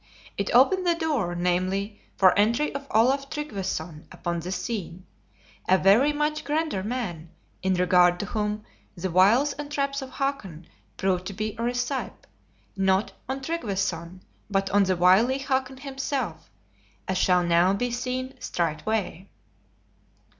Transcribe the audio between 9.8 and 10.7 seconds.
of Hakon